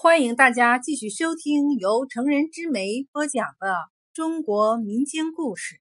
[0.00, 3.74] 欢迎大家继续收听由成人之美播讲的
[4.12, 5.80] 中国民间故事。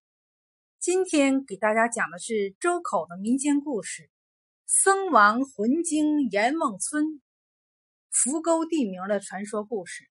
[0.79, 4.01] 今天给大家讲的是周口的民间故事
[4.65, 7.05] 《僧王魂经阎王村》
[8.09, 10.09] 扶沟地名的传说故事。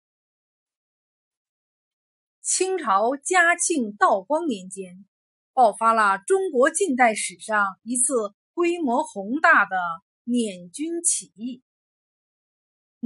[2.41, 5.05] 清朝嘉庆、道光年间，
[5.53, 8.15] 爆发了中国近代史上一次
[8.55, 9.77] 规模宏大的
[10.23, 11.65] 捻军起义。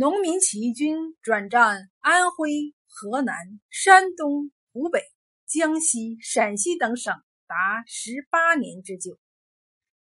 [0.01, 3.37] 农民起义军转战安徽、河南、
[3.69, 5.03] 山东、湖北、
[5.45, 7.13] 江西、陕西等省
[7.47, 9.19] 达十八年之久，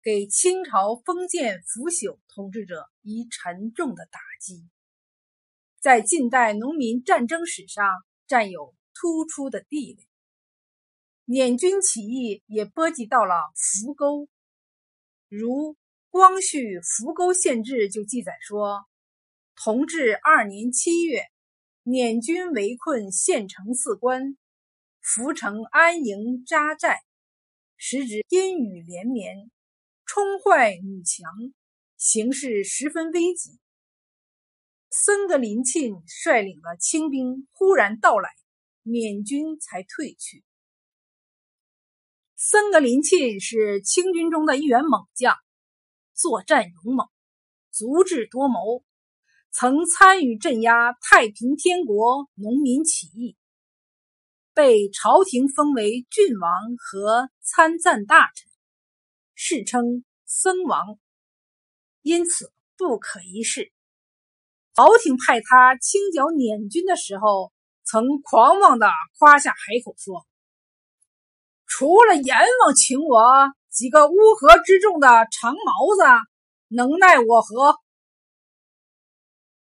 [0.02, 4.66] 给清朝封建腐朽统治者以沉重的打击，
[5.78, 7.86] 在近代农民战争史上
[8.26, 10.08] 占有突出的地位。
[11.26, 14.26] 捻军起义也波及到了扶沟，
[15.28, 15.74] 如
[16.08, 18.86] 《光绪扶沟县志》就记载说。
[19.54, 21.26] 同治二年七月，
[21.82, 24.36] 捻军围困县城四关，
[25.00, 27.00] 浮城安营扎寨，
[27.76, 29.50] 时值阴雨连绵，
[30.04, 31.30] 冲坏女墙，
[31.96, 33.58] 形势十分危急。
[34.90, 38.30] 僧格林沁率领的清兵忽然到来，
[38.82, 40.42] 捻军才退去。
[42.36, 45.36] 僧格林沁是清军中的一员猛将，
[46.14, 47.06] 作战勇猛，
[47.70, 48.82] 足智多谋。
[49.54, 53.36] 曾参与镇压太平天国农民起义，
[54.54, 58.50] 被朝廷封为郡王和参赞大臣，
[59.34, 60.98] 世称僧王，
[62.00, 63.70] 因此不可一世。
[64.74, 67.52] 朝廷派他清剿捻军的时候，
[67.84, 68.86] 曾狂妄地
[69.18, 70.26] 夸下海口说
[71.68, 76.02] ：“除了阎王请我几个乌合之众的长毛子，
[76.68, 77.76] 能奈我何？”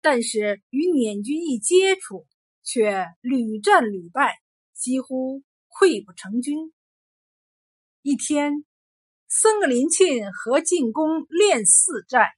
[0.05, 2.27] 但是与捻军一接触，
[2.61, 4.35] 却屡战屡败，
[4.71, 6.71] 几乎溃不成军。
[8.03, 8.63] 一天，
[9.27, 12.33] 僧格林沁和进攻练寺寨，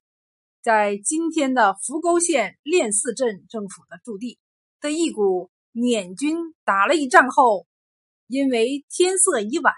[0.62, 4.40] 在今天的扶沟县练寺镇政府的驻地
[4.80, 7.68] 的一股捻军打了一仗后，
[8.28, 9.74] 因为天色已晚，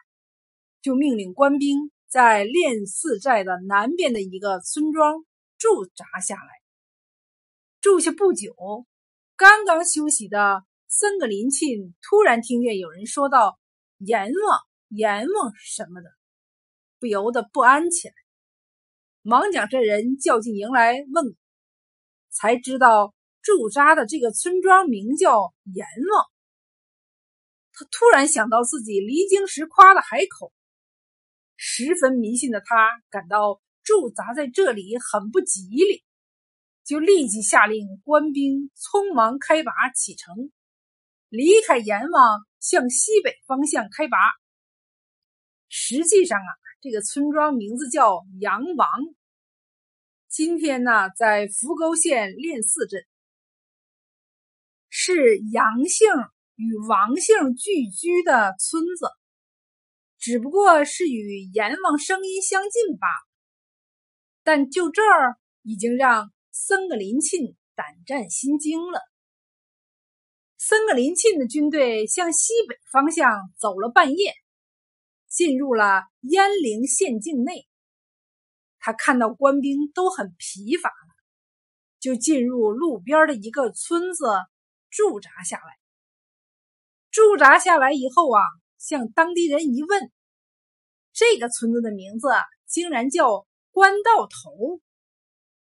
[0.84, 5.26] 就命令官兵在练寺寨的南边的一个村庄
[5.58, 6.59] 驻扎下来。
[7.82, 8.54] 住下不久，
[9.38, 13.58] 刚刚休息的僧格林沁突然听见有人说道
[14.00, 14.60] ：“阎王，
[14.90, 16.10] 阎王什么的，
[17.00, 18.14] 不由得不安起来。
[19.22, 21.38] 忙将这人叫进营来问，
[22.30, 26.26] 才知道驻扎的这个村庄名叫阎王。
[27.72, 30.52] 他突然想到自己离京时夸的海口，
[31.56, 36.04] 十分迷信的他感到驻扎在这里很不吉利。
[36.90, 40.52] 就立即下令官兵匆忙开拔启程，
[41.28, 44.18] 离开阎王，向西北方向开拔。
[45.68, 46.50] 实际上啊，
[46.82, 48.90] 这个村庄名字叫杨王。
[50.30, 53.06] 今天呢，在扶沟县练寺镇，
[54.90, 56.08] 是杨姓
[56.56, 59.06] 与王姓聚居的村子，
[60.18, 63.28] 只不过是与阎王声音相近罢了。
[64.42, 66.32] 但就这儿，已经让。
[66.62, 69.00] 僧格林沁胆战心惊了。
[70.58, 74.34] 僧格林沁的军队向西北方向走了半夜，
[75.30, 77.66] 进入了鄢陵县境内。
[78.78, 81.16] 他看到官兵都很疲乏了，
[82.02, 84.26] 就进入路边的一个村子
[84.90, 85.80] 驻扎下来。
[87.10, 88.42] 驻扎下来以后啊，
[88.78, 90.12] 向当地人一问，
[91.14, 92.28] 这个村子的名字
[92.68, 94.82] 竟然叫官道头。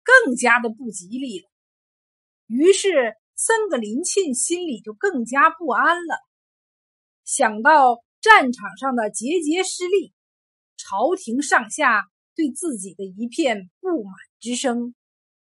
[0.03, 1.50] 更加的不吉利了，
[2.47, 6.18] 于是僧格林沁心里就更加不安了。
[7.24, 10.14] 想到战场上的节节失利，
[10.75, 14.94] 朝廷上下对自己的一片不满之声，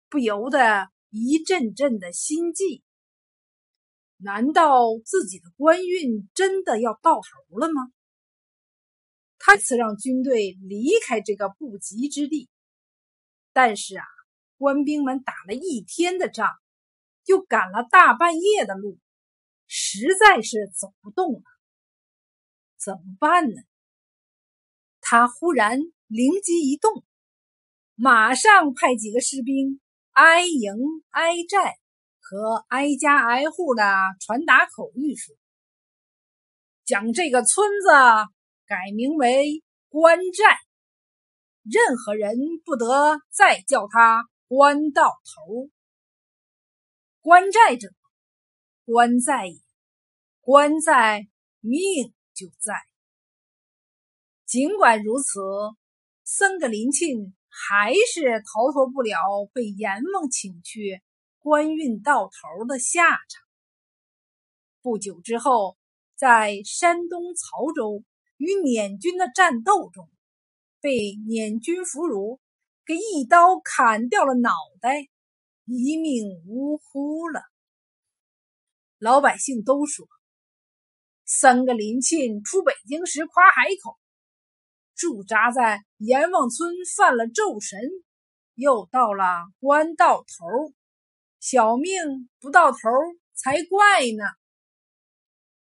[0.09, 2.83] 不由得一阵阵的心悸。
[4.19, 7.91] 难道自己的官运真的要到头了吗？
[9.39, 12.49] 他此让军队离开这个不吉之地，
[13.53, 14.16] 但是啊。
[14.59, 16.49] 官兵们打了一天的仗，
[17.25, 18.99] 又赶了大半夜的路，
[19.67, 21.43] 实在是走不动了。
[22.79, 23.63] 怎么办呢？
[25.01, 27.05] 他忽然灵机一动，
[27.95, 29.81] 马上派几个士兵
[30.13, 30.73] 挨营
[31.11, 31.77] 挨寨
[32.21, 33.85] 和挨家挨户的
[34.21, 35.37] 传达口谕说
[36.85, 37.89] ：“将这个村子
[38.67, 40.59] 改名为关寨，
[41.63, 45.71] 任何人不得再叫他。”官到头，
[47.21, 47.89] 官在者，
[48.85, 49.59] 官在也；
[50.41, 51.27] 官在，
[51.59, 52.75] 命就在。
[54.45, 55.41] 尽管如此，
[56.23, 59.19] 三个林沁还是逃脱不了
[59.53, 61.03] 被阎王请去
[61.41, 63.43] 官运到头的下场。
[64.81, 65.77] 不久之后，
[66.15, 68.05] 在山东曹州
[68.37, 70.09] 与捻军的战斗中，
[70.81, 72.39] 被捻军俘虏
[72.87, 74.51] 给一刀砍掉了脑
[74.81, 75.09] 袋，
[75.65, 77.43] 一命呜呼了。
[78.99, 80.07] 老百姓都说，
[81.25, 83.99] 三个林沁出北京时夸海口。
[84.95, 87.81] 驻扎在阎王村犯了咒神，
[88.55, 89.25] 又到了
[89.59, 90.73] 官到头，
[91.41, 92.79] 小命不到头
[93.35, 94.25] 才怪呢。